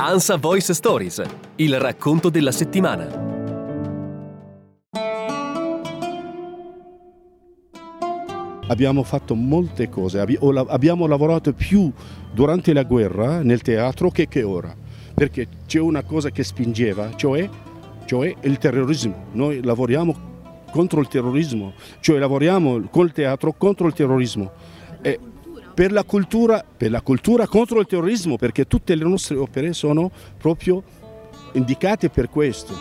[0.00, 1.20] ANSA Voice Stories,
[1.56, 3.06] il racconto della settimana.
[8.68, 11.90] Abbiamo fatto molte cose, abbiamo lavorato più
[12.32, 14.72] durante la guerra nel teatro che, che ora,
[15.14, 17.50] perché c'è una cosa che spingeva, cioè,
[18.04, 19.26] cioè il terrorismo.
[19.32, 20.14] Noi lavoriamo
[20.70, 24.52] contro il terrorismo, cioè lavoriamo col teatro contro il terrorismo.
[25.02, 25.18] E
[25.78, 30.10] per la, cultura, per la cultura contro il terrorismo, perché tutte le nostre opere sono
[30.36, 30.82] proprio
[31.52, 32.74] indicate per questo.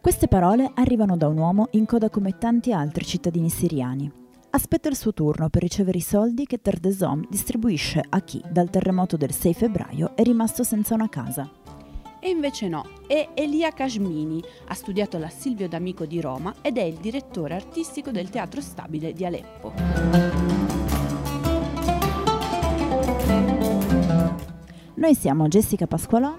[0.00, 4.10] Queste parole arrivano da un uomo in coda come tanti altri cittadini siriani.
[4.48, 9.18] Aspetta il suo turno per ricevere i soldi che Terdesom distribuisce a chi, dal terremoto
[9.18, 11.65] del 6 febbraio, è rimasto senza una casa.
[12.26, 16.82] E invece no, è Elia Kashmini, ha studiato alla Silvio D'Amico di Roma ed è
[16.82, 19.72] il direttore artistico del Teatro Stabile di Aleppo.
[24.94, 26.36] Noi siamo Jessica Pasqualon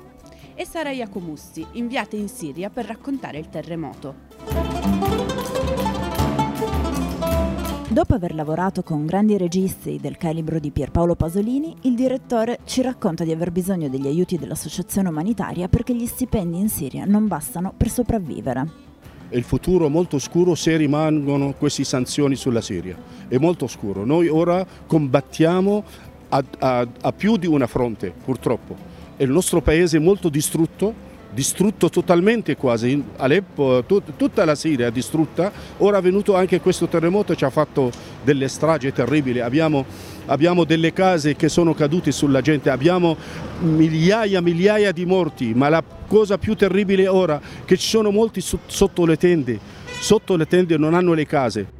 [0.56, 4.77] e Sara Iacomussi, inviate in Siria per raccontare il terremoto.
[7.98, 13.23] Dopo aver lavorato con grandi registi del calibro di Pierpaolo Pasolini, il direttore ci racconta
[13.23, 17.90] di aver bisogno degli aiuti dell'associazione umanitaria perché gli stipendi in Siria non bastano per
[17.90, 18.70] sopravvivere.
[19.30, 22.95] Il futuro è molto scuro se rimangono queste sanzioni sulla Siria.
[23.28, 24.06] È molto scuro.
[24.06, 25.84] Noi ora combattiamo
[26.30, 30.94] a, a, a più di una fronte, purtroppo il nostro paese è molto distrutto,
[31.31, 36.88] distrutto totalmente quasi, Aleppo, tut, tutta la Siria è distrutta, ora è venuto anche questo
[36.88, 37.91] terremoto ci ha fatto
[38.24, 39.85] delle stragi terribili, abbiamo,
[40.25, 43.16] abbiamo delle case che sono cadute sulla gente, abbiamo
[43.62, 48.12] migliaia e migliaia di morti, ma la cosa più terribile ora è che ci sono
[48.12, 49.59] molti sotto le tende,
[50.00, 51.77] sotto le tende non hanno le case.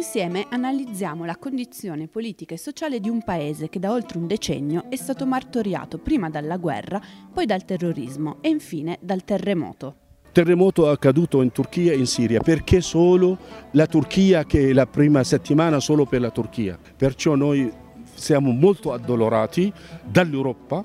[0.00, 4.84] Insieme analizziamo la condizione politica e sociale di un paese che da oltre un decennio
[4.88, 6.98] è stato martoriato prima dalla guerra,
[7.30, 9.94] poi dal terrorismo e infine dal terremoto.
[10.32, 13.36] Terremoto accaduto in Turchia e in Siria, perché solo
[13.72, 16.78] la Turchia che è la prima settimana solo per la Turchia.
[16.96, 17.70] Perciò noi
[18.14, 19.70] siamo molto addolorati
[20.02, 20.82] dall'Europa.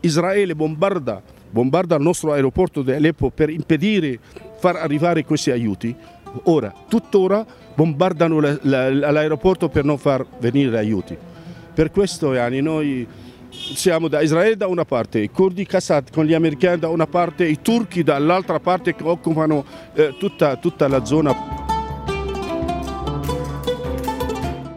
[0.00, 4.18] Israele bombarda, bombarda il nostro aeroporto di Aleppo per impedire
[4.58, 5.96] far arrivare questi aiuti.
[6.44, 11.16] Ora, tuttora bombardano l'aeroporto per non far venire aiuti.
[11.74, 13.06] Per questo anni noi
[13.50, 17.46] siamo da Israele da una parte, i curdi Qassad con gli americani da una parte,
[17.46, 19.64] i turchi dall'altra parte che occupano
[19.94, 21.34] eh, tutta, tutta la zona.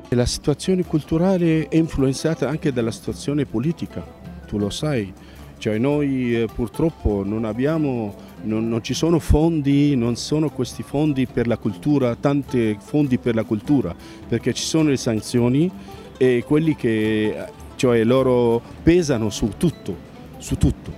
[0.10, 4.04] La situazione culturale è influenzata anche dalla situazione politica,
[4.48, 5.14] tu lo sai,
[5.60, 11.26] cioè noi eh, purtroppo non abbiamo non, non, ci sono fondi, non sono questi fondi
[11.28, 13.96] per la cultura, tanti fondi per la cultura,
[14.28, 15.70] perché ci sono le sanzioni
[16.18, 17.36] e quelli che
[17.76, 19.96] cioè loro pesano su tutto,
[20.38, 20.92] su tutto,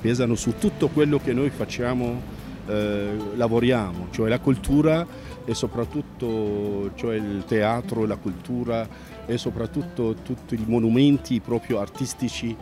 [0.00, 2.20] pesano su tutto quello che noi facciamo,
[2.66, 5.06] eh, lavoriamo, cioè la cultura
[5.44, 8.86] e soprattutto cioè il teatro, la cultura
[9.26, 12.54] e soprattutto tutti i monumenti proprio artistici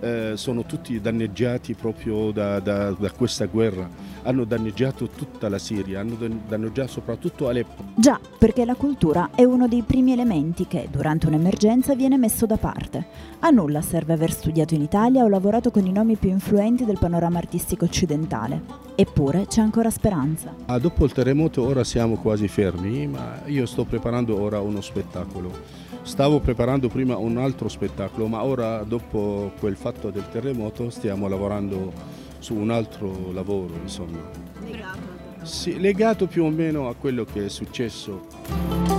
[0.00, 3.88] eh, sono tutti danneggiati proprio da, da, da, questa guerra.
[4.22, 6.16] Hanno danneggiato tutta la Siria, hanno
[6.48, 7.84] danneggiato soprattutto Aleppo.
[7.94, 12.56] Già, perché la cultura è uno dei primi elementi che durante un'emergenza viene messo da
[12.56, 13.06] parte.
[13.40, 16.98] A nulla serve aver studiato in Italia o lavorato con i nomi più influenti del
[16.98, 18.88] panorama artistico occidentale.
[18.94, 20.54] Eppure c'è ancora speranza.
[20.66, 25.88] Ah, dopo il terremoto ora siamo quasi fermi, ma io sto preparando ora uno spettacolo
[26.02, 31.92] Stavo preparando prima un altro spettacolo, ma ora dopo quel fatto del terremoto stiamo lavorando
[32.40, 34.18] su un altro lavoro, insomma.
[34.60, 34.98] Legato?
[35.42, 38.90] Sì, legato più o meno a quello che è successo.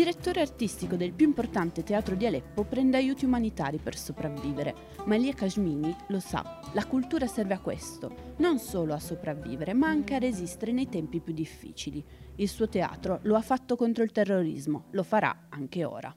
[0.00, 4.74] direttore artistico del più importante teatro di Aleppo prende aiuti umanitari per sopravvivere,
[5.04, 9.88] ma Elia Kashmini lo sa, la cultura serve a questo, non solo a sopravvivere, ma
[9.88, 12.02] anche a resistere nei tempi più difficili.
[12.36, 16.16] Il suo teatro lo ha fatto contro il terrorismo, lo farà anche ora.